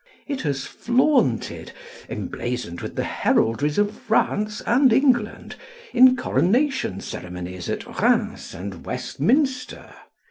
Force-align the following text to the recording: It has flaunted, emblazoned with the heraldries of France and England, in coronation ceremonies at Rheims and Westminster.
It 0.25 0.41
has 0.41 0.65
flaunted, 0.65 1.73
emblazoned 2.09 2.81
with 2.81 2.95
the 2.95 3.03
heraldries 3.03 3.77
of 3.77 3.95
France 3.95 4.59
and 4.65 4.91
England, 4.91 5.53
in 5.93 6.15
coronation 6.15 7.01
ceremonies 7.01 7.69
at 7.69 7.85
Rheims 7.99 8.55
and 8.55 8.83
Westminster. 8.83 9.93